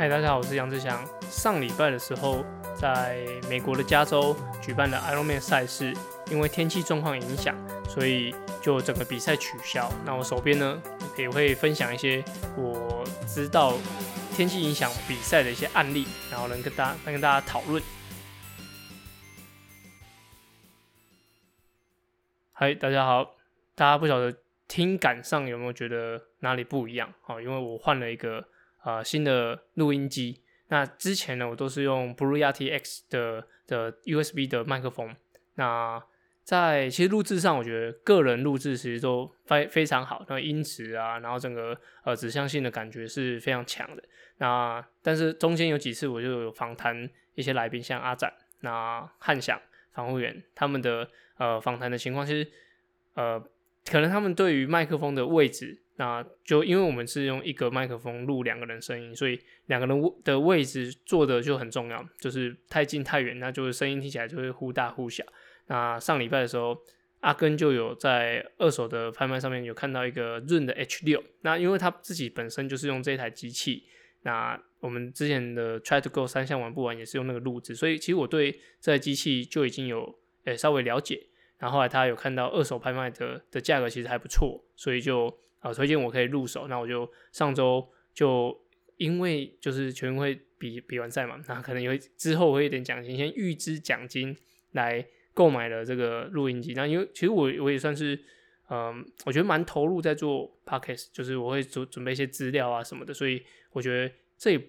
[0.00, 1.06] 嗨，大家好，我是杨志祥。
[1.28, 2.42] 上礼拜的时候，
[2.74, 5.94] 在美国的加州举办的 Ironman 赛事，
[6.30, 7.54] 因为天气状况影响，
[7.86, 9.92] 所以就整个比赛取消。
[10.06, 10.82] 那我手边呢，
[11.18, 12.24] 也会分享一些
[12.56, 13.74] 我知道
[14.34, 17.82] 天气影响比赛的一些案例，然后能跟大家能跟大家讨论。
[22.54, 23.34] 嗨，大家好，
[23.74, 24.34] 大家不晓得
[24.66, 27.12] 听感上有没有觉得哪里不一样？
[27.20, 28.42] 好，因为我换了一个。
[28.82, 30.40] 呃，新的录音机。
[30.68, 35.14] 那之前呢，我都是用 Blue Yeti X 的的 USB 的麦克风。
[35.56, 36.02] 那
[36.44, 40.24] 在其实录制上，我觉得个人录制其实都非非常好。
[40.28, 44.02] 那音质啊，然后整个呃指向性的感觉是非常强的。
[44.38, 49.60] 那但是中间有几次我就有访谈一些来宾，像阿展、那汉翔
[49.92, 52.50] 防护员他们的呃访谈的情况，其实
[53.14, 53.38] 呃
[53.84, 55.82] 可能他们对于麦克风的位置。
[56.00, 65.22] 那就因为我们是用一个麦克风录两个人声音，所以两个人的位置做的就很重要，就是太近太远，那就是声音听起来就会忽大忽小。
[65.66, 66.74] 那上礼拜的时候，
[67.20, 73.84] 阿根就有在二手的拍卖上面有看到一个润的 H 六，那因为他自己本身就是用这台机器，
[74.22, 81.26] 那我们之前的 Try to Go 三项玩不完也是用那个录制，所以其实我对这台机器就已经有诶、稍微了解。
[81.58, 85.38] 然后后来他有看到二手拍卖的的价格其实还不错，所以就。
[85.60, 88.58] 啊，推荐我可以入手，那我就上周就
[88.96, 94.36] 因为就是全运会比比完赛嘛，那可能有之后会有点奖金，先预支奖金
[94.72, 96.72] 来购买了这个录音机。
[96.72, 98.18] 那因为其实我我也算是，
[98.70, 104.60] 嗯，我觉得蛮投入在做 podcast，就是我会准准备一些资料啊什么的，所以我觉得这也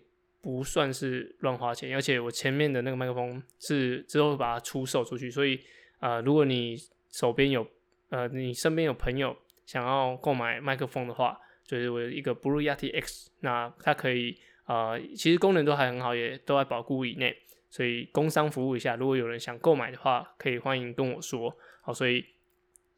[0.41, 5.59] 不算是乱花钱，而且我前面的那个麦克风是之后把它出售出去，所以
[5.99, 6.77] 啊、如果你
[7.09, 7.65] 手边有
[8.09, 9.37] 呃，你身边有朋友。
[9.71, 17.33] 想要购买麦克风的话，就是我有一个 Blue Yeti X，那它可以呃，其实功能都还很好，也都在保固以内，
[17.69, 21.55] 所以工商服务一下，如果有人想购买的话，可以欢迎跟我说。
[21.81, 22.25] 好，所以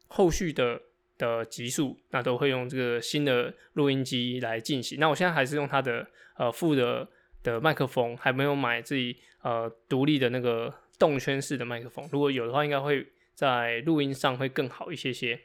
[0.08, 0.82] 后续的
[1.16, 4.98] 的集数，那都会用这个新的录音机来进行。
[4.98, 6.04] 那我现在还是用它的
[6.36, 7.08] 呃副的
[7.44, 12.08] 的麦克风，还没有买自己呃独立的那个动圈式的麦克风。
[12.10, 15.40] 如果有的话，应该会在录音上会更好一些些。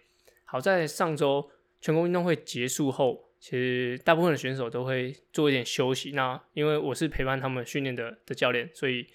[0.52, 1.48] 好在上周
[1.80, 6.12] 全国运动会结束后，其实大部分的选手都会做一点休息。
[6.14, 9.06] 那因为我是陪伴他们训练的的教练，所以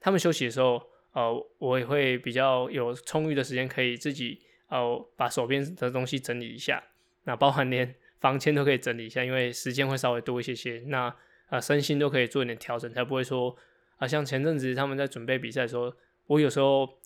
[0.00, 6.82] 他们休息的时候，呃，我也会比较有充裕的时间，可以自己呃把手边的东西整理一下。
[7.22, 10.82] 那包含连房间都可以整理一下，因为时间会稍微多一些些。
[10.86, 11.14] 那
[11.50, 13.56] 啊、身心都可以做一点调整，才不会说
[13.98, 15.94] 啊、像前阵子他们在准备比赛的时候，
[16.26, 16.98] 我有时候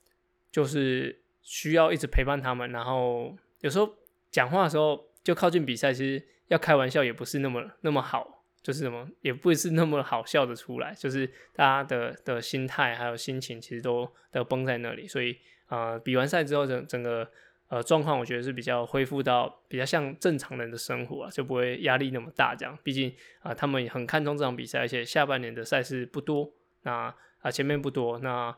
[0.50, 3.36] 就是需要一直陪伴他们，然后。
[3.64, 3.90] 有时候
[4.30, 15.38] 讲话的时候就靠近比赛，其实要开玩笑也不是那么那么好，就是什么也不是那么好笑的出来，就是大家的的心态还有心情其实都都崩在那里，所以
[15.68, 17.26] 呃比完赛之后整整个
[17.68, 22.78] 呃状况我觉得是比较恢复到比较像正常人的生活啊，就不会压力那么大这样。
[22.82, 23.10] 毕竟
[23.40, 26.52] 啊、他们也很看重这场比赛，而且下半年的赛事不多，
[26.82, 28.54] 那啊、前面不多，那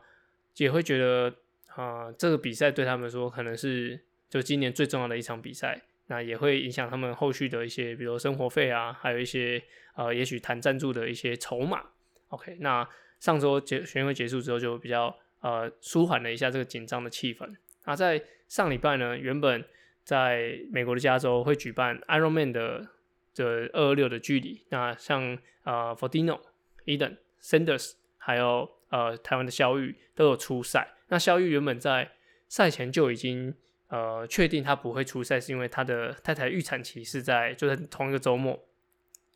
[0.57, 1.33] 也会觉得
[1.75, 4.03] 啊、这个比赛对他们说可能是。
[4.29, 9.61] 就今年最重要的一场比赛，那也会影响他们后续的一些，比如生活费啊，还有一些
[9.95, 11.83] 呃，也许谈赞助的一些筹码。
[12.29, 12.87] OK，那
[13.19, 17.55] 上周结巡回结束之后，就比较呃舒缓了一下这个紧张的气氛。
[17.85, 19.63] 那在上礼拜呢，原本
[20.03, 22.87] 在美国的加州会举办 Ironman 的
[23.33, 26.41] 的二二六的距离，那像呃 Fodino、
[26.85, 30.95] Eden、Sanders，还有呃台湾的萧玉都有出赛。
[31.07, 32.11] 那萧玉原本在
[32.49, 33.55] 赛前就已经
[33.89, 38.61] 呃，确定他不会出赛，是因为他的太太预产期是在就是同一个周末。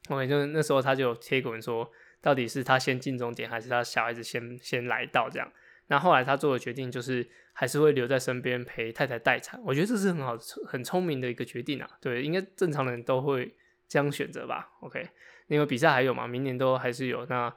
[0.09, 1.89] OK，就那时候他就有贴文说，
[2.19, 5.49] 到底是他先进终点，还是他小孩子先先来到这样。
[5.87, 9.57] 那后来他做的决定就是，还是会留在身边陪太太待产。
[9.63, 10.37] 我觉得这是很好、
[10.67, 11.89] 很聪明的一个决定啊。
[12.01, 13.55] 对，应该正常人都会
[13.87, 14.69] 这样选择吧。
[14.81, 15.07] OK，
[15.47, 17.25] 因为比赛还有嘛，明年都还是有。
[17.27, 17.53] 那、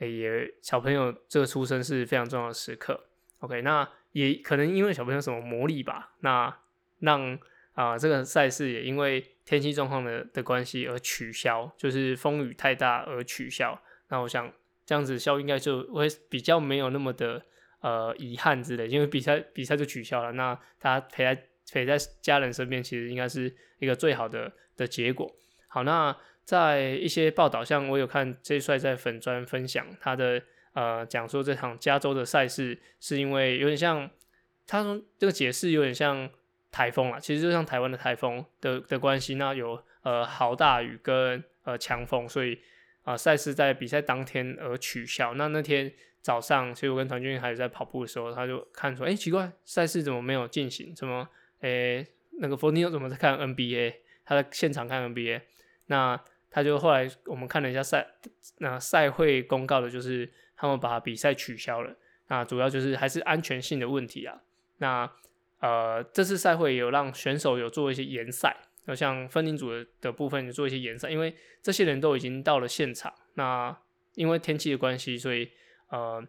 [0.00, 3.06] 欸、也小朋友这个出生是非常重要的时刻。
[3.38, 3.88] OK，那。
[4.14, 6.56] 也可能因为小朋友什么魔力吧，那
[7.00, 7.36] 让
[7.72, 13.76] 啊、这个赛事也因为天气状况的的关系而取消，就是风雨太大而取消。
[14.10, 14.52] 那我想
[14.86, 17.44] 这样子效应该就会比较没有那么的
[17.80, 25.34] 呃遗憾之类，因为比赛比赛就取消了，那他陪在陪在家人身边，其实应该是一个最好的的结果。
[25.66, 30.40] 好，那在一些报道，像我有看 J 帅在粉专分享他的。
[30.74, 34.08] 呃，讲说这场加州的赛事是因为有点像，
[34.66, 36.28] 他说这个解释有点像
[36.70, 42.60] 台风啊，其实就像台湾的台风的的关系，那有呃豪大雨跟呃强风，所以
[43.04, 45.34] 啊赛事在比赛当天而取消。
[45.34, 50.94] 那那天早上，其实我跟团军还有在跑步的时候，他就看出，哎、奇怪，赛事怎么没有进行？
[50.94, 51.28] 怎么，
[51.60, 52.06] 诶、欸，
[52.40, 53.94] 那个 Fortino 怎么在看 NBA？
[54.24, 55.42] 他在现场看 NBA。
[55.86, 56.18] 那
[56.50, 58.06] 他就后来我们看了一下赛，
[58.58, 61.96] 那赛会公告的就是他们把比赛取消了。
[62.28, 64.40] 那主要就是还是安全性的问题啊。
[64.78, 65.10] 那
[65.60, 68.56] 呃，这次赛会有让选手有做一些延赛，
[68.86, 73.12] 就像分龄组的的部分做一些延赛，因为这些人都已经到了现场。
[73.34, 73.74] 那
[74.14, 75.50] 因为天气的关系，所以
[75.88, 76.22] 呃，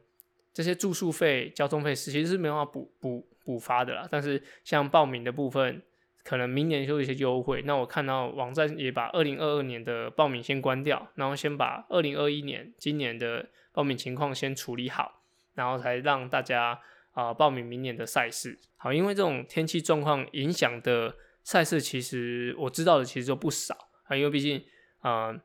[0.53, 4.07] 这些住宿费、交通费是其实是没办法补补补发的啦。
[4.09, 5.81] 但是像报名的部分，
[6.25, 7.61] 可能明年就有一些优惠。
[7.65, 15.21] 那我看到网站也把二零二二年的报名先关掉，然后先把二零二一年今年的报名情况先处理好，
[15.53, 16.81] 然后才让大家
[17.11, 18.57] 啊、报名明年的赛事。
[18.75, 24.15] 好，因为这种天气状况影响的赛事，其实我知道的其实就不少啊。
[24.15, 24.57] 因为毕竟
[25.01, 25.41] 啊、呃，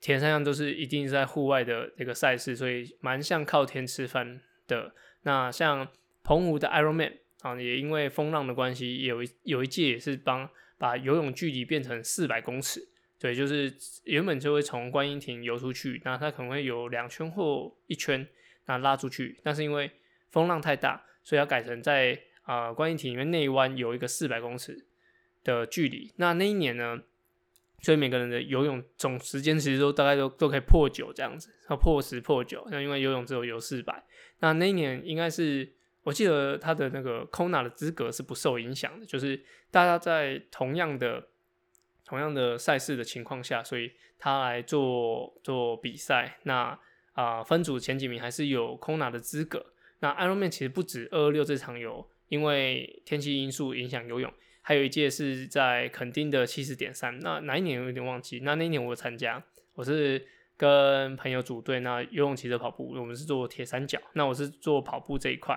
[0.00, 4.94] 铁三项都是一定是在户外的这个赛事，所以蛮像靠天吃饭的。
[5.24, 5.86] 那像
[6.24, 7.18] 澎湖的 Ironman。
[7.42, 10.48] 啊，也因为风浪的关系，有一有一届也是帮
[10.78, 13.74] 把游泳距离变成四百公尺，对，就是
[14.04, 18.26] 原本就会从观音亭游出去，那它可能会有两圈或一圈，
[18.66, 19.90] 那拉出去，但是因为
[20.30, 24.84] 风浪太大，所以要改成在啊、观音亭里面内湾有一个四百公尺
[25.42, 26.12] 的距离。
[26.16, 27.00] 那那一年呢，
[27.80, 34.04] 所以每个人的游泳总时间其实都大概都都可以破九这样子，要破十破九，那因为游泳只有游四百，
[34.38, 35.72] 那那一年应该是。
[36.02, 39.40] 我记得他的那个 Kona 的资格是不受影响的，就是
[39.70, 41.28] 大家在同样的
[42.04, 46.38] 同样的赛事的情况下，所以他来做做比赛。
[46.42, 46.78] 那
[47.14, 49.66] 啊、分组前几名还是有 Kona 的资格。
[50.00, 54.32] 那 Ironman 其实不止二二六这场有，因为天气因素影响游泳，
[54.62, 57.18] 还有一届是在垦丁的七十点三。
[57.20, 58.40] 那哪一年有点忘记？
[58.40, 59.44] 那那一年我参加，
[59.74, 60.26] 我是
[60.56, 64.00] 跟朋友组队，那游泳、骑车、跑步，我们是做铁三角。
[64.14, 65.56] 那我是做跑步这一块。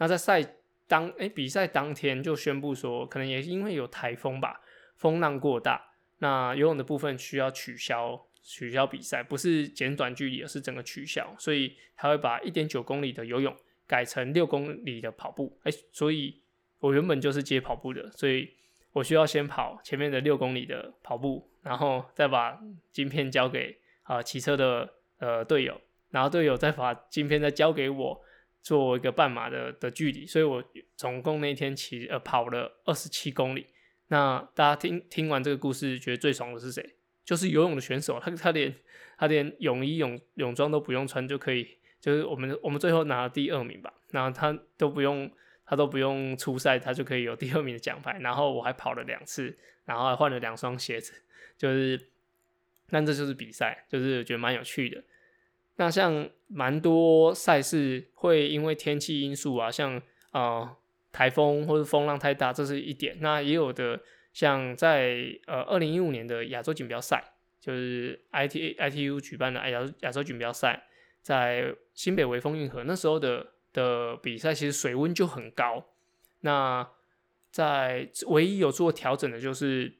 [0.00, 0.42] 那在赛
[0.88, 4.62] 当诶、比赛当天就宣布说，可能也因为有台风吧，
[4.96, 13.54] 风浪过大，那游泳的部分需要取消取消比赛，不是减短距离，而是整个取消，所以他会把一点九公里的游泳
[13.86, 15.58] 改成六公里的跑步。
[15.64, 16.40] 诶、所以
[16.78, 18.50] 我原本就是接跑步的，所以
[18.92, 22.58] 我需要先跑前面的六公里的跑步，然后再把
[22.90, 28.24] 晶片交给啊骑车的呃队友，然后队友再把晶片再交给我。
[28.62, 30.62] 做一个半马的的距离，所以我
[30.96, 33.66] 总共那一天骑呃跑了二十七公里。
[34.08, 36.94] 那大家听听完这个故事，觉得最爽的是谁？
[37.24, 38.74] 就是游泳的选手，他他连
[39.16, 43.92] 他连泳衣泳泳装都不用穿就可以，就是我们我们最后拿了第二名吧。
[44.10, 45.30] 然后他都不用
[45.64, 48.18] 他都不用出赛，他就可以有第二名的奖牌。
[48.20, 51.12] 然后我还跑了两次，然后还换了两双鞋子，
[51.56, 52.08] 就是，
[52.88, 55.00] 但这就是比赛，就是觉得蛮有趣的。
[55.80, 60.00] 那像蛮多赛事会因为天气因素啊，像
[60.30, 60.76] 呃
[61.10, 63.16] 台风或者风浪太大，这是一点。
[63.20, 63.98] 那也有的
[64.34, 67.32] 像在呃二零一五年的亚洲锦标赛，
[67.62, 70.84] 就是 IT ITU 举办的亚亚洲锦标赛，
[71.22, 75.86] 在新北微风运河那时候的的比赛，其实水温就很高。
[76.40, 76.86] 那
[77.50, 79.94] 在唯一有做调整的就是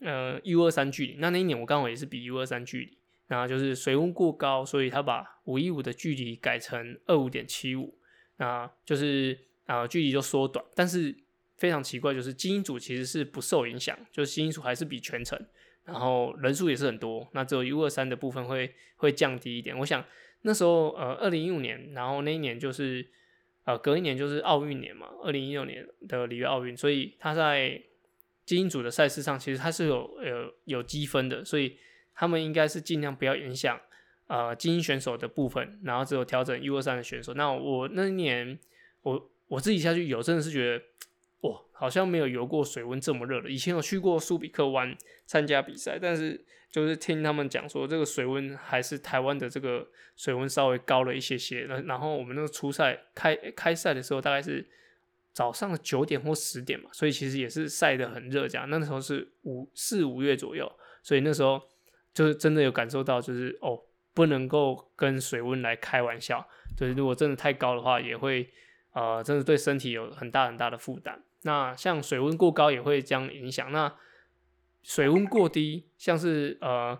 [0.00, 2.96] 呃 U 二三距离，那那一年我刚好也是比 U 二三距离。
[3.28, 7.98] 那就是水温过高，所以他把五一五的距离改成二五点七五，
[8.36, 10.62] 那就是啊、距离就缩短。
[10.74, 11.16] 但是
[11.56, 15.40] 非常奇怪，就是精英组其实是不受影响，就是精英组还是比全程，
[15.84, 17.26] 然后人数也是很多。
[17.32, 19.78] 那只有 U 二三的部分会会降低一点。
[19.78, 20.04] 我想
[20.42, 23.08] 那时候呃二零一五年，然后那一年就是
[23.64, 27.82] 呃隔一年就是奥运年嘛，二零一六年的里约奥运，所以他在
[28.44, 31.78] 精英组的赛事上其实他是有有有积分的，所以。
[32.14, 33.80] 他们应该是尽量不要影响
[34.28, 37.34] 呃精英选手的部分，然后只有调整 U 二三的选手。
[37.34, 38.58] 那我那一年
[39.02, 40.84] 我我自己下去游，真的是觉得
[41.42, 43.50] 哇，好像没有游过水温这么热的。
[43.50, 51.62] 以前有去过苏比克湾参加比赛，但是就是听他们讲说，这个水温还是台湾的这个水温稍微高了一些些。
[51.64, 54.66] 然后我们那个初赛开开赛的时候大概是
[55.32, 58.70] 早上的九点或十点嘛，所以其实也是晒得很热这样。
[58.70, 61.60] 那时候是五四五月左右，所以那时候。
[62.14, 63.82] 就是真的有感受到，就是哦，
[64.14, 66.46] 不能够跟水温来开玩笑。
[66.76, 68.48] 就是如果真的太高的话，也会
[68.92, 71.22] 呃，真的对身体有很大很大的负担。
[71.42, 73.72] 那像水温过高也会这样影响。
[73.72, 73.92] 那
[74.82, 76.96] 水温过低，像是呃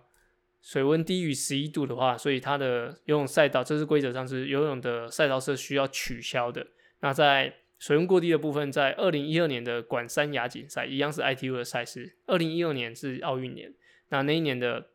[0.60, 6.66] 水温低于十一度的话，所以它的游泳赛道，这是规则上是游泳的赛道是需要取消的。
[7.00, 13.72] 那在水温过低的部分，在二零一二年的管山亚锦赛一样是 ITU 的赛事，二零一二年是奥运年，
[14.08, 14.88] 那那一年的。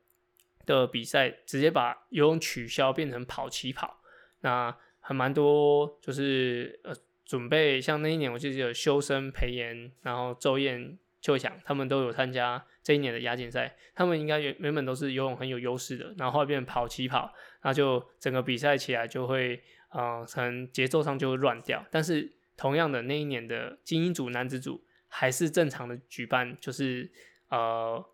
[0.75, 4.01] 的比赛直接把游泳取消，变成跑起跑。
[4.41, 6.95] 那还蛮多，就是呃
[7.25, 13.75] 准备像那一年，我记得有修身、培颜，然后周燕、邱强他们都有参加这一年的亚锦赛。
[13.95, 17.33] 他们应该原原本都是游泳很有优势的，然后后来变跑起跑，
[17.63, 21.83] 那就整个比赛起来就会呃，可能节奏上就会乱掉。
[21.91, 27.11] 但是同样的那一年的精英组男子组还是正常的举办，就是
[27.49, 28.05] 呃。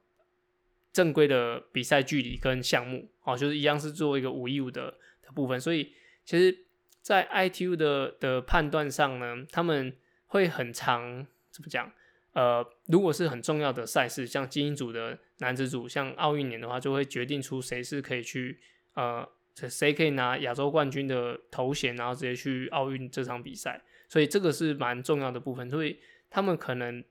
[0.96, 5.92] 正规的比赛距离跟项目，哦，就是一样是做一个五一五的的部分，所以
[6.24, 6.58] 其实，
[7.02, 9.94] 在 ITU 的的判断上呢，他们
[10.28, 11.92] 会很长怎么讲？
[12.32, 18.58] 呃，如果是很重要的赛事，像精英组的男子组，像奥运年的话，就会决定出谁是可以去，
[18.94, 19.28] 呃，
[19.70, 26.00] 谁可以拿亚洲冠军的头衔，然后直接去奥运这场比赛，所以这个是蛮重要的部分，所以
[26.30, 27.04] 他们可能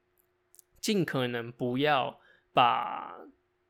[0.81, 2.19] 尽可能不要
[2.55, 3.15] 把。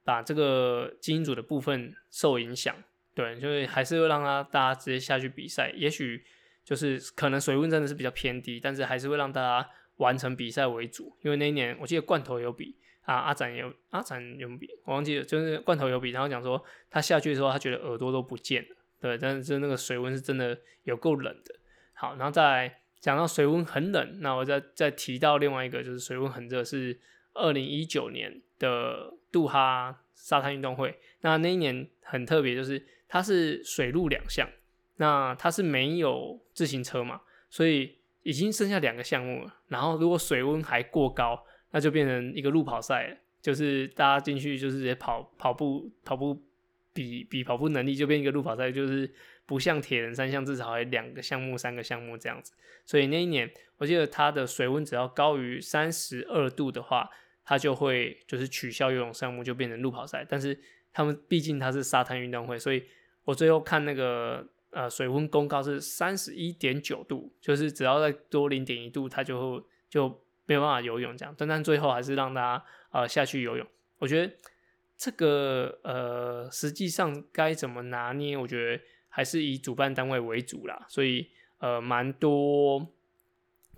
[0.05, 2.77] 把这个基因组的部分受影响，
[3.15, 5.73] 对，就是还是会让他大家直接下去比赛。
[5.75, 6.23] 也许
[6.63, 11.17] 就是可能水温真的是比较偏低，但是还是会让大家完成比赛为主。
[11.23, 21.55] 因为那一年我记得罐头有比啊，阿展有阿展有比，我忘记了，就是罐头有比，然后讲说他下去的时候他觉得耳朵都不见了，对，但是那个水温是真的有够冷的。
[21.95, 27.01] 好，然后再讲到水温很冷，那我再再提到另外一个就是水温很热，是
[27.33, 29.15] 二零一九年的。
[29.35, 34.49] 杜哈沙滩运动会，那那一年很特别，就是它是水陆两项，
[34.99, 39.57] 那它是没有自行车嘛，所以已经剩下两个项目了。
[39.67, 46.41] 然后如果水温还过高，那就变成一个路跑赛了，就是大家进去就是直接跑跑步，跑步
[46.93, 49.13] 比比跑步能力就变一个路跑赛，就是
[49.47, 52.53] 不像铁人三项至少还两个项目、三个项目这样子。
[52.85, 57.11] 所以那一年我记得它的水温只要高于三十二度的话。
[57.45, 60.27] 他就会就是取消游泳项目，就变成路跑赛。
[60.29, 60.59] 但是
[60.93, 62.83] 他们毕竟他是沙滩运动会，所以
[63.25, 70.09] 我最后看那个呃水温公告是三十一点九度，就是只要再多零点一度，他就会就
[70.47, 71.35] 没有办法游泳这样。
[71.37, 73.67] 但但最后还是让大家呃下去游泳。
[73.99, 74.33] 我觉得
[74.97, 80.87] 这个呃实际上该怎么拿捏，我觉得还是以主办单位为主啦。
[80.89, 82.94] 所以呃蛮多。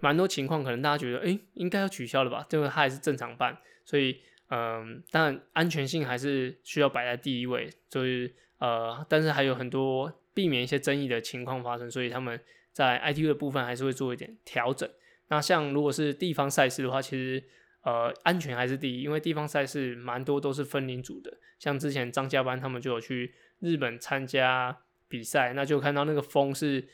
[0.01, 2.45] 蛮多情况，可能大家觉得，哎、应该要取消了吧？
[2.49, 7.71] 这个它还是正常办，所以，嗯、呃，当然安全性还是需要摆在第一位。
[7.89, 12.39] 所以，呃，但是还有很多避免一些争议的情况发生，所以他们
[12.73, 14.89] 在 ITU 的部分还是会做一点调整。
[15.29, 17.43] 那像如果是地方赛事的话，其实，
[17.83, 21.33] 呃，安全还是第一，因为地方赛事蛮多都是分龄组的。
[21.59, 24.77] 像之前张家班他们就有去日本参加
[25.09, 26.87] 比赛，那就看到那个风是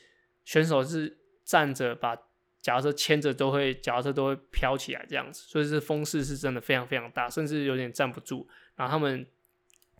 [0.45, 2.17] 选手是站着把。
[2.63, 8.47] 脚踏车牵着都会，脚踏车都会飘起来这样子，所以是风势是真的非常非常大，甚至有点站不住。
[8.77, 9.27] 然后他们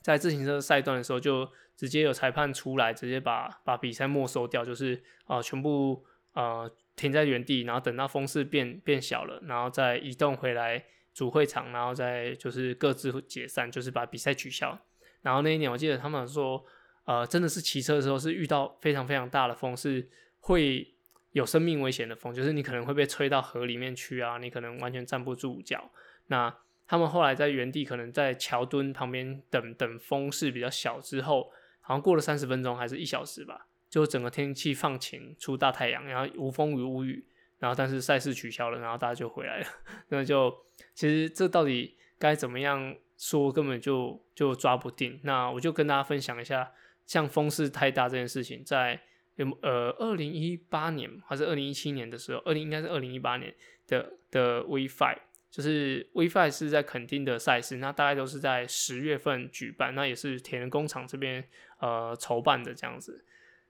[0.02, 14.80] 在自行车赛段的时候，就直接有裁判出来，直接把把比赛没收掉，就是啊、全部呃停在原地，然后等到风势变变小了，然后再移动回来主会场，然后再就是各自解散，就是把比赛取消。
[15.22, 16.64] 然后那一年我记得他们说，
[17.04, 20.93] 呃真的是骑车的时候是遇到非常非常大的风，是会。
[21.34, 25.92] 有生命危险的风，就是你可能会被吹到河里面去啊，你可能完全站不住脚。
[26.28, 26.56] 那
[26.88, 37.26] 他们后来在原地，可能在桥墩旁边等等风势比较小之后，好像过了三十分钟还是一小时吧，就整个天气放晴，出大太阳，然后无风雨无雨，
[37.58, 39.66] 然后但是赛事取消了，然后大家就回来了。
[40.10, 40.56] 那就
[40.94, 45.20] 其实这到底该怎么样说，根本就就抓不定。
[45.24, 46.72] 那我就跟大家分享一下，
[47.08, 49.02] 像风势太大这件事情，在。
[49.36, 53.52] 有呃，二零一八年还是二零一七年的时候，二零应该是二零一八年
[53.88, 55.18] 的的 V5，
[55.50, 61.44] 就是 V5 是在垦丁的赛事，那大概都是在十月份举办，那也是铁人工厂这边
[61.80, 63.26] 呃筹办的这样子。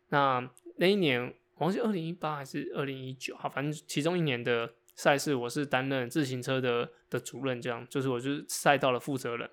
[0.10, 9.50] 那那一年，好像是二零一八还是二零一九，啊，反正其中一年的赛事，我是担任自行车的的主任，这样就是我就是赛道的负责人。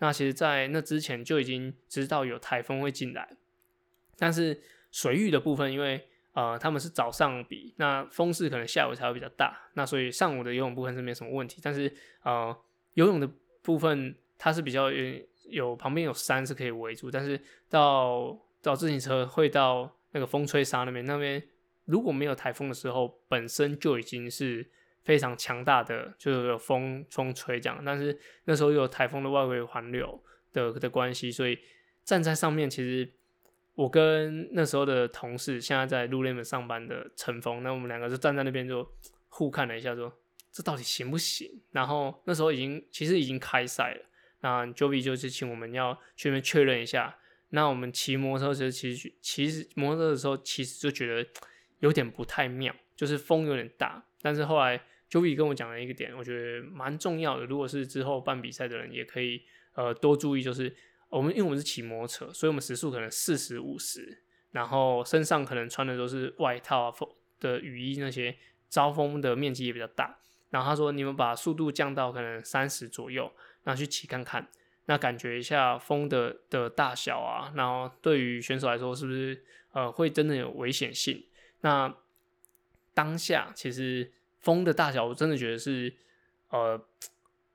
[0.00, 3.30] 那其实，在那之前就已经知道有台风会进来，
[4.18, 4.60] 但是。
[4.94, 6.00] 水域的部分，因为
[6.34, 11.60] 呃他们是早上比，那风势可能下午才会比较大，那所以上午的游泳部分是没什么问题。
[11.60, 12.56] 但是呃
[12.92, 13.28] 游泳的
[13.60, 21.42] 部分它是比较有有旁边有山是可以围住，但是到到自行车会到那个风吹沙那边，那边
[21.86, 24.64] 如果没有台风的时候，本身就已经是
[25.02, 27.82] 非常强大的，就有风风吹这样。
[27.84, 30.22] 但是那时候又有台风的外围环流
[30.52, 31.58] 的的关系，所以
[32.04, 33.10] 站在上面其实。
[33.74, 38.88] 我跟那时候的同事，现在在 Lululemon 上班的陈峰，那我们两个就站在那边就
[39.28, 40.12] 互看了一下，说
[40.52, 41.60] 这到底行不行？
[41.72, 44.04] 然后那时候已经其实已经开赛了，
[44.40, 47.16] 那 Jovi 就是请我们要去那边确认一下，
[47.50, 51.28] 那我们骑摩托车其实其实摩托车的时候，其实就觉得
[51.80, 54.04] 有点不太妙，就是风有点大。
[54.22, 57.44] 但是后来 Joey 跟我讲了一个点，我觉得蛮重要的。
[57.44, 59.42] 如果是之后办比赛的人，也可以
[59.74, 60.74] 呃多注意，就是
[61.16, 64.18] 我们因为我们是骑摩托车，所以我们时速可能四十五十，
[64.50, 68.36] 然后身上可能穿的都是外套啊、风的雨衣那些，
[68.68, 70.18] 招风的面积也比较大。
[70.50, 74.48] 然后他说，你们把速度降到可能三十左右，然后去骑看看。
[74.86, 81.24] 那感觉一下风的的大小啊，然后对于选手来说是不是呃会真的有危险性？
[81.60, 81.96] 那
[82.92, 85.94] 当下其实风的大小，我真的觉得是
[86.50, 86.84] 呃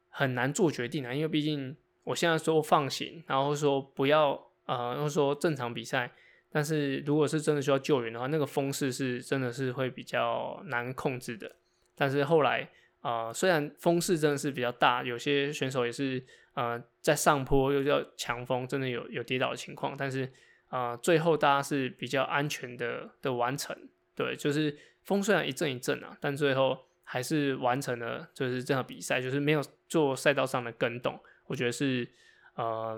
[0.09, 1.75] 很难做决定啊，因为毕竟
[2.09, 6.11] 我现在说放行，然后说不要呃，或说正常比赛，
[6.51, 11.55] 但是如果是真的需要救援的话，那个风势是真的是会比较难控制的。
[11.95, 12.69] 但是后来
[13.01, 16.25] 呃虽然风势真的是比较大，有些选手也是。
[16.55, 20.29] 呃，在上坡又叫强风，真的有有跌倒的情况，但是
[20.69, 23.73] 呃，最后大家是比较安全的的完成，
[24.13, 31.17] 对，就是风虽然一阵一阵啊，但最后还是完成了，就是这场比赛，就是没有做赛道上的跟动，
[31.49, 32.07] 我觉得是
[32.55, 32.97] 呃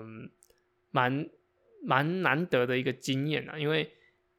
[0.92, 1.28] 蛮
[1.82, 3.92] 蛮难得的一个经验啊，因为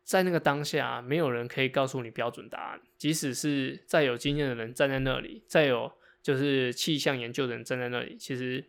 [0.05, 5.91] 在那个当下，没有人可以告诉你标准答案，即使是再有经验的人站在那里，再有
[6.21, 8.63] 就是气象研究的人站在那里，其实。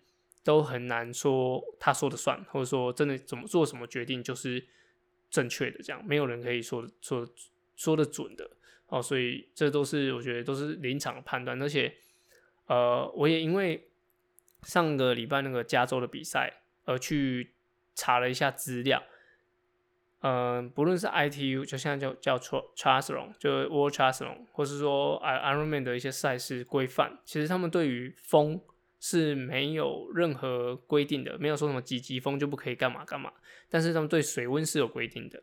[0.44, 4.62] 都很难说他说的算，或者说真的怎么做什么决定就是
[5.30, 7.26] 正确的，这样没有人可以说说
[7.76, 8.50] 说的准的
[8.88, 11.94] 哦，所以这都是我觉得都是临场判断，而且
[12.66, 13.88] 呃，我也因为
[14.64, 17.52] 上个礼拜那个加州的比赛而去
[17.94, 19.02] 查了一下资料，
[20.20, 28.60] 嗯、不论是 ITU 就现在叫叫 Triathlon 就 World t r a s l o n 或是说 Ironman 的一些赛事规范，其实他们对于风。
[29.06, 33.30] 是没有任何规定的，没有说什么几级风就不可以干嘛干嘛。
[33.68, 35.42] 但是他们对水温是有规定的，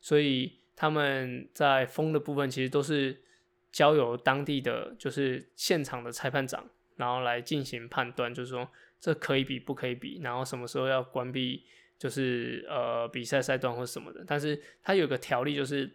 [0.00, 3.22] 所以他们在风的部分其实都是
[3.70, 6.68] 交由当地的就是现场的裁判长，
[6.98, 8.68] 然后来进行判断，就是说
[9.00, 11.64] 这可以比不可以比，然后什么时候要关闭，
[11.98, 14.22] 就是呃比赛赛段或什么的。
[14.26, 15.90] 但是它有个条例，就是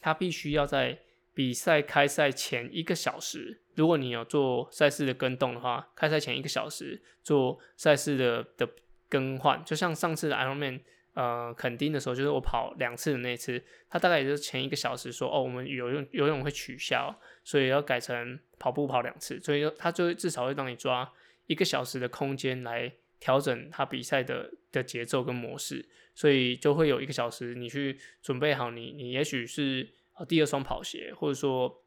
[0.00, 0.98] 它必须要在
[1.34, 8.68] 比赛开赛前一个小时，如果你有做赛事的更动的话，开赛前一个小时做赛事的的
[9.08, 10.80] 更换，就像上次的 Ironman，
[11.14, 21.12] 呃，垦丁的时候，就是我跑两次的那次，他大概也就是前一个小时说，哦，我们游泳游泳会取消，所以要改成跑步跑两次，所以他就至少会让你抓
[21.46, 30.24] 一个小时的空间来调整他比赛的的节奏跟模式，所以就会有一个小时你去准备好你，你也许是呃。
[30.24, 31.82] 第二双跑鞋，或者说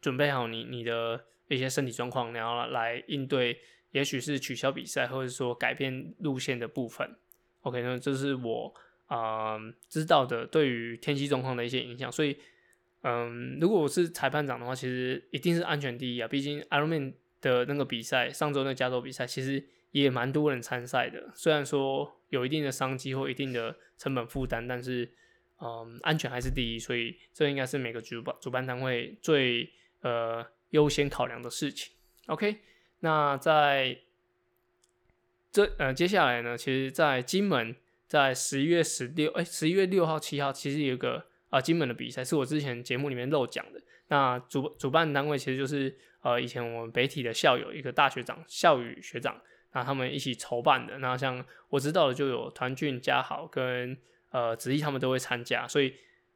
[0.00, 3.60] 准备好你你的一些身体状况，然后来应对，
[3.92, 7.16] 也许是取消比赛，或者说改变路线的部分。
[7.62, 8.74] OK，那这是我
[9.06, 12.10] 啊、知道的对于天气状况的一些影响。
[12.10, 12.36] 所以，
[13.02, 16.28] 嗯，如果我是裁判长的话，其实一定是安全第一啊。
[16.28, 21.30] 毕竟 Ironman 的那个比赛，上周那加州比赛，其实也蛮多人参赛的。
[21.34, 25.14] 虽然说有一定的商机或一定的成本负担，但是。
[25.62, 29.70] 嗯，安全还是第一，所以这应该是每个主办主办单位最
[30.00, 31.92] 呃优先考量的事情。
[32.28, 32.56] OK，
[33.00, 33.98] 那在
[35.52, 37.74] 这呃接下来呢，其实，在金门，
[38.06, 43.80] 在十一月十六，哎，十一月六号、七号，其实有个啊、金门的比赛，是我之前节目里面漏讲的。
[44.08, 49.40] 那主主办单位其实就是呃以前我们北体的校友，一个大学长校宇学长，
[49.72, 50.98] 那他们一起筹办的。
[50.98, 53.96] 那像我知道的就有团俊、嘉豪跟。
[54.32, 55.92] 呃，子毅他们都会参加，所以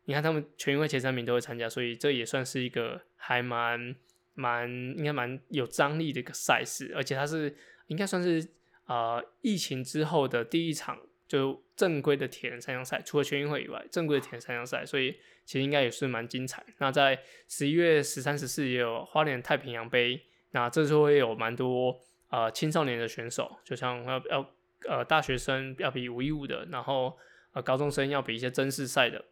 [0.06, 3.94] 你看他们全运会前三名都会参加，所以这也算是一个还蛮
[4.34, 7.54] 蛮应该蛮有张力的一个赛事，而且它是
[7.86, 8.44] 应该算是
[8.86, 15.12] 呃疫情之后的第一场就正规的铁人三项赛，除了全运会以外，正规的铁人三项赛，所以
[15.44, 16.64] 其实应该也是蛮精彩。
[16.78, 21.98] 那在十一月十三、十四也有花莲太平洋杯，那这时候会有蛮多
[22.30, 24.50] 呃青少年的选手，就像要要
[24.88, 27.16] 呃大学生要比五一五的，然后。
[27.54, 29.26] 呃，高中生要比一些正式赛的，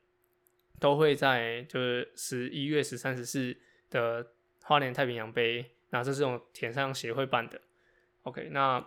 [0.78, 3.56] 都会在就是十一月十三、十四
[3.90, 4.24] 的
[4.62, 7.60] 花莲太平洋杯，那这是用铁三项协会办的。
[8.22, 8.86] OK，那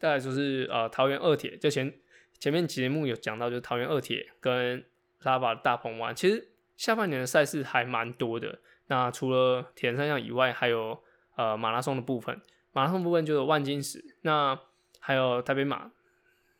[0.00, 1.92] 再来就是呃桃园二铁，就前
[2.38, 4.82] 前面节目有讲到，就是桃园二铁跟
[5.22, 8.58] 拉巴大鹏湾，其实下半年的赛事还蛮多的。
[8.86, 11.00] 那除了铁三项以外，还有
[11.36, 12.40] 呃马拉松的部分，
[12.72, 14.58] 马拉松部分就有万金石，那
[14.98, 15.92] 还有台北马。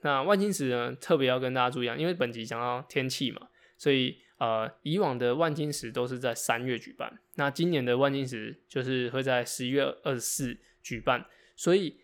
[0.03, 12.00] 那万金石呢，特别要跟大家注意啊，因为本集讲到天气嘛，所以呃，以往的万金石都是在三月举办，那今年的万金石就是会在十一月二十四举办，所以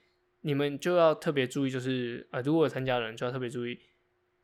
[0.46, 3.76] 你们就要特别注意，就是呃，如果参加的人就要特别注意，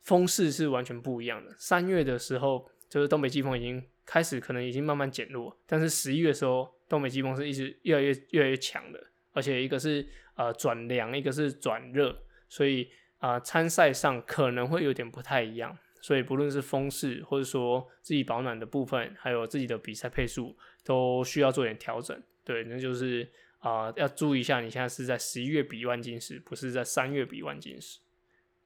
[0.01, 1.55] 风势是完全不一样的。
[1.57, 9.01] 三月的时候，就是东北季风已经开始，可能已经慢慢减弱，但是十一月的时候，东北季风是一直越来越越来越强的，
[9.33, 15.79] 而且一个是呃转凉，一个是转热，所以啊参赛上可能会有点不太一样。
[16.01, 22.21] 所以不论是风势，或者说自己保暖的部分，还有自己的比赛配速，都需要做点调整。
[22.43, 23.31] 对，那就是
[23.63, 27.99] 啊、要注意一下，你现在是在十一月比万金石，不是在三月比万金石。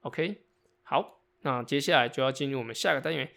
[0.01, 0.41] OK，
[0.83, 3.31] 好，那接下来就要进入我们下个单元。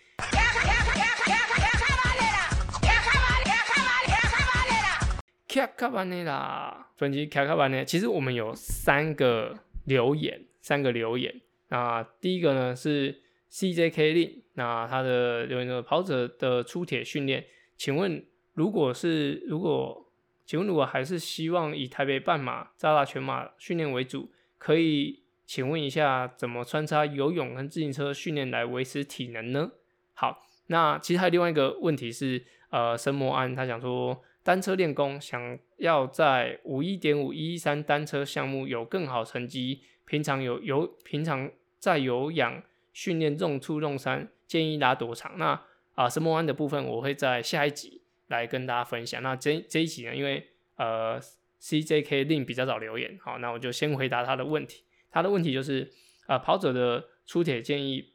[5.47, 11.41] 卡卡班内啦，本期卡卡班内，其实我们有三个留言，三个留言。
[11.67, 13.21] 那第一个呢是。
[13.51, 17.43] CJK 令，那他的留言说，跑者的出铁训练，
[17.75, 20.08] 请问如果是如果，
[20.49, 29.69] 请问如果还是希望以台北半马、渣打全马训练为主，可以请问一下怎么穿插游泳跟自行车训练来维持体能呢？
[30.15, 42.63] 好，那其实还有另外一个问题是，呃，神魔安他想说单车练功，想要在五一点五一三单车项目有更好成绩，平常有有平常在有氧。
[42.91, 45.37] 训练重出重山，建议拉多长？
[45.37, 45.51] 那
[45.93, 49.21] 啊、呃，神魔湾的部分我会在下一集来跟大家分享。
[49.21, 51.21] 那这这一集呢，因为呃
[51.61, 54.83] ，CJK 令比较早留言，好，那我就先回答他的问题。
[55.11, 55.91] 他的问题就是、
[56.27, 58.13] 呃，跑者的出铁建议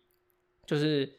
[0.64, 1.18] 就是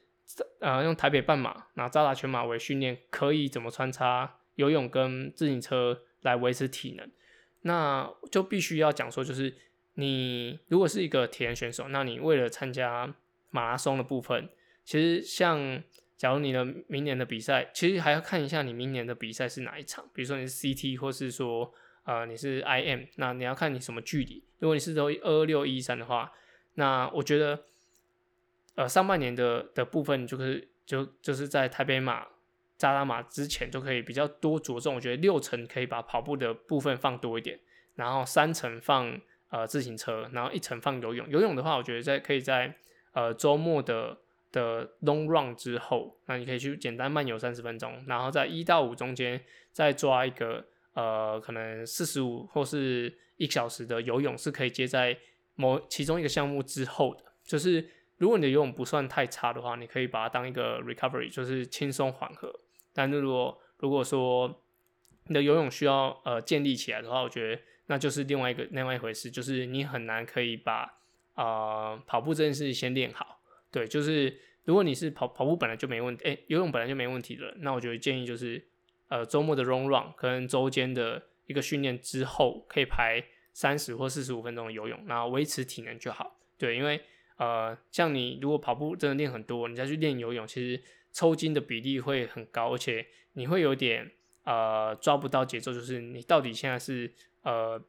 [0.60, 7.10] 呃，用台北半马，拿渣打全马为训练，可以怎么穿插游泳跟自行车来维持体能？
[7.62, 9.54] 那就必须要讲说，就是
[9.96, 13.14] 你如果是一个铁人选手，那你为了参加
[13.50, 14.50] 马拉松的部分，
[14.84, 15.84] 其实像
[16.18, 20.08] 假如你的明年的比赛，其实还要看一下你明年的比赛是哪一场。
[20.14, 21.74] 比如说你是 CT，或是说
[22.06, 24.44] 呃你是 IM，那你要看你什么距离。
[24.60, 26.32] 如果你是都二六一三的话，
[26.76, 27.66] 那我觉得
[28.76, 32.26] 呃上半年的的部分就是就就是在台北马、
[32.78, 34.96] 扎拉马之前就可以比较多着重。
[34.96, 37.60] 我觉得六成可以把跑步的部分放多一点，
[37.96, 41.30] 然后三层放呃自行车，然后一层放游泳。
[41.30, 42.74] 游泳的话，我觉得在可以在
[43.12, 44.18] 呃，周末的
[44.56, 55.18] 的 long run 之后，那你可以去简单慢游三十分钟，然后在一到五中间再抓一个呃，可能四十五或是一小时的游泳，是可以接在
[55.56, 57.24] 某其中一个项目之后的。
[57.44, 57.86] 就是
[58.18, 62.50] 如果你的游泳不算太差的话，你可以把它当一个 recovery，就是轻松缓和。
[62.94, 64.62] 但是如果如果说
[65.28, 70.94] 你的游泳需要呃建立起来的话，我觉得那就是另外一个另外一回事，就是你很难可以把。
[71.36, 73.35] 啊、呃，跑步这件事先练好，
[73.76, 74.34] 对，就是
[74.64, 78.64] 如果你是跑跑步本来就没问题，哎，游泳本来就没问题的，那我觉得建议就是，
[79.10, 87.02] 呃，周末的 long run 可能周间的一个训练之后，可以排三十或四十五分钟的游泳，然后维持体能就好，对，因为
[87.36, 94.10] 呃，像你如果跑步真的练很多，你再去练游泳，其实抽筋的比例会很高，而且你会有点
[94.46, 97.12] 呃抓不到节奏，就是你到底现在是
[97.42, 97.84] 呃。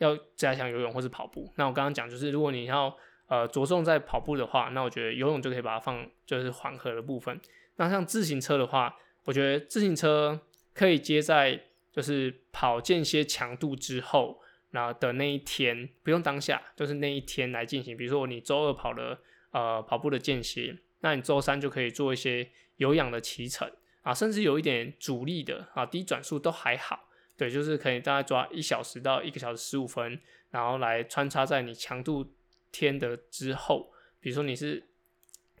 [0.00, 2.96] 要加强游泳或是跑步，那我刚刚讲就是，如果你要
[3.28, 7.40] 呃着重在跑步的话，那我觉得游泳就可以把它放就是缓和的部分。
[7.76, 10.40] 那像自行车的话，我觉得自行车
[10.74, 11.60] 可以接在
[11.92, 17.96] 就是跑间歇强度之后，然后的那一天，不用当下，就是那一天来进行。
[17.96, 19.20] 比如说你周二跑了
[19.52, 23.70] 呃跑步的间歇，那你周三就可以做一些有氧的骑乘
[24.02, 27.08] 啊，甚至有一点阻力的啊，低转速都还好。
[27.36, 32.34] 对，就是可以大概抓一小时到一个小时十五分，然后来穿插在你强度
[32.72, 33.92] 天的之后。
[34.20, 34.82] 比如说你是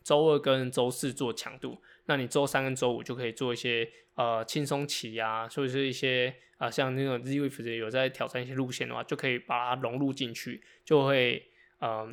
[0.02, 12.12] 周二跟周四做强度，那你周三跟周五就可以做一些呃轻松骑呀，或者是一些啊、像那种 Zwift 有在挑战一些路线的话，就可以把它融入进去，就会呃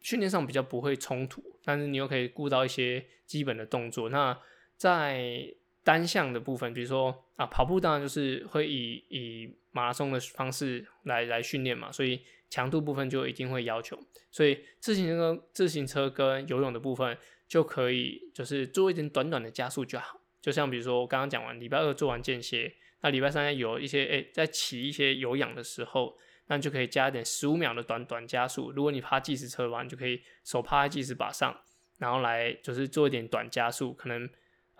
[0.00, 4.10] 训练上比较不会冲突，但是你又可以顾到一些基本的动作。
[4.10, 4.38] 那
[4.76, 13.98] 在单项的部分，比如说啊，跑步当然就是会以以马拉松的方式来来训练嘛，所以强度部分就一定会要求。
[14.30, 20.20] 所以自行车、自行车跟游泳的部分就可以就是做一点短短的加速就好。
[20.40, 28.72] 就像比如说我刚刚讲完礼拜二做完间歇，那礼拜三有一些诶、在骑一些有氧的时候，那就可以加一点十五秒的短短加速。
[28.72, 31.60] 如果你趴计时车的话，你就可以手趴在计时把上，
[31.98, 34.28] 然后来就是做一点短加速，可能。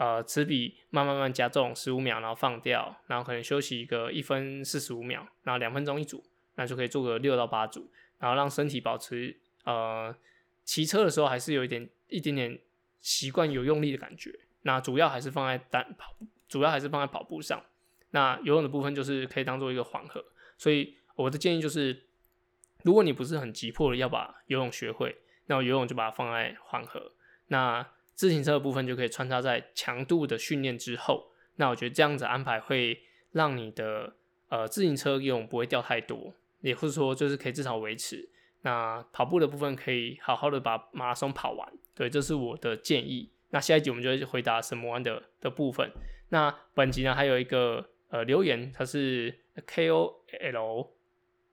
[0.01, 10.17] 呃，持笔慢慢慢加重十五秒，然后放掉，然后可能休息一个一分四十五秒，然后两分钟一组，那就可以做个六到八组，然后让身体保持呃
[10.65, 12.59] 骑车的时候还是有一点一点点
[13.03, 14.35] 习惯有用力的感觉。
[14.63, 16.17] 那主要还是放在单跑，
[16.49, 17.63] 主要还是放在跑步上。
[18.13, 20.25] 那游泳的部分就是可以当做一个缓和。
[20.57, 22.05] 所以我的建议就是，
[22.85, 27.13] 如果你不是很急迫的要把游泳学会，那游泳就把它放在缓和。
[27.49, 27.87] 那
[28.21, 31.31] 自行车的部分就可以穿插在强度的训练之后。
[31.57, 33.01] 那我觉得这样子安排会
[33.33, 34.15] 让你的
[34.51, 38.29] 呃自行车游泳不会掉太多，也或者说就是可以至少维持。
[38.61, 41.67] 那跑步的部分可以好好的把马拉松跑完。
[41.95, 43.31] 对，这是我的建议。
[43.49, 45.91] 那下一集我们就会回答什么弯的的部分。
[46.29, 50.91] 那本集呢还有一个呃留言，它是 K O L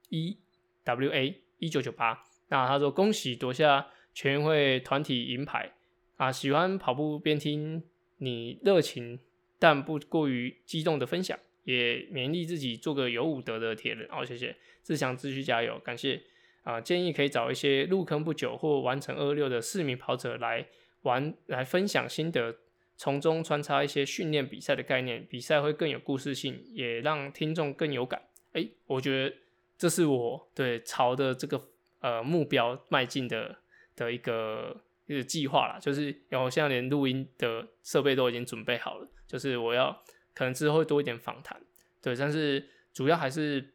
[0.09, 0.37] E
[0.83, 2.21] W A 一九九八。
[2.49, 5.71] 那他说恭喜夺下全运会团体银牌
[6.17, 6.31] 啊！
[6.31, 7.81] 喜欢跑步边听
[8.17, 9.19] 你热情
[9.57, 14.07] 但不过于激动的分享，也勉励自己做个有武德的铁人。
[14.11, 16.21] 哦，谢谢志祥，继续加油，感谢
[16.63, 16.81] 啊！
[16.81, 20.67] 建议可以找一些入坑不久或完成二六的市民跑者来
[21.03, 22.55] 玩，来分享心得，
[22.97, 28.21] 从中穿插一些训练比赛的概念，比赛会更有故事性，也让听众更有感。
[28.53, 29.35] 哎、我觉得
[29.77, 31.69] 这是我对朝的这个。
[31.99, 33.57] 呃，目标迈进的
[33.95, 34.79] 的一个
[35.15, 41.61] 个计划啦，就是然后现在连录音的设备都已经准备好了，就是我要可能之后会多一点访谈，
[42.01, 43.73] 对，但是主要还是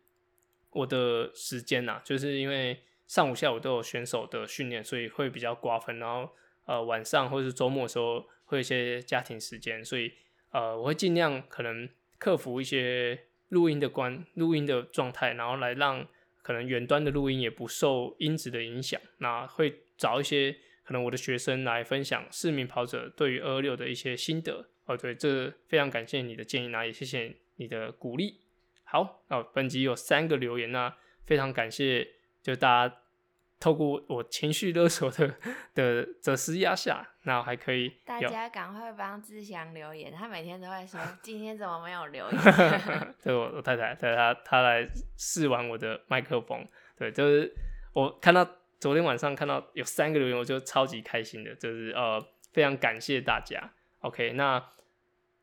[0.70, 6.30] 我的时间呐，就是因为上午下午都有选手的训练，所以会比较瓜分，然后
[6.66, 10.12] 呃晚上或者是周末的时候会有一些家庭时间，所以
[10.50, 16.06] 呃我会尽量可能克服一些录音的关录音的状态，然后来让。
[16.44, 20.56] 可能远端的录音也不受音质的影响，那会找一些
[20.92, 24.94] 可能我的学生来分享市民跑者对于二二六的一些心得哦。
[24.94, 28.42] 对，这非常感谢你的建议，那也谢谢你的鼓励。
[28.84, 32.06] 好，那本集有三个留言，那非常感谢，
[32.42, 32.96] 就大家。
[33.58, 35.36] 透过我情绪勒索的
[35.72, 37.88] 的的施压下，那还可以。
[38.04, 42.40] 大家赶快帮志祥留言，他每天都会说今天怎么没有留言。
[43.22, 44.84] 对，我我太太，对他他来
[45.16, 46.66] 试玩我的麦克风，
[46.98, 47.54] 对，就是
[47.92, 48.44] 我看到
[48.82, 52.20] 昨天晚上看到有三个留言，我就超级开心的，就是呃
[52.52, 53.72] 非常感谢大家。
[54.00, 54.60] OK，那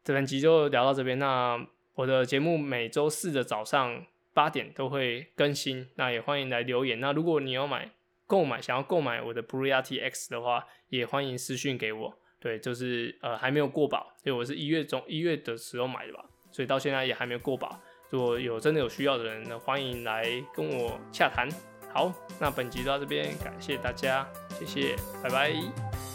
[0.03, 1.17] 这本集就聊到这边。
[1.17, 6.99] 那我的节目每周四的早上八点都会更新，那也欢迎来留言。
[6.99, 7.89] 那如果你要买。
[8.27, 12.15] 购买想要购买我的 b r u y a t X 的话，也欢迎私讯给我。
[12.39, 17.81] 对，就是呃还没有过保，因为我是一月中一月的时候买的吧，所以到现在也还没有过保。
[18.11, 20.23] 如果有真的有需要的人呢，欢迎来
[20.53, 21.49] 跟我洽谈。
[21.91, 24.27] 好，那本集到这边，感谢大家，
[24.59, 26.08] 谢谢，拜拜。